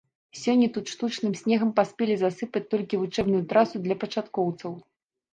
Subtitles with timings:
[0.43, 4.71] Сёння тут штучным снегам паспелі засыпаць толькі вучэбную трасу для пачаткоўцаў.